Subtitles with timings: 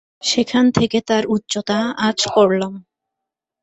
[0.21, 2.73] সেখান থেকে তার উচ্চতা আঁচ করলাম।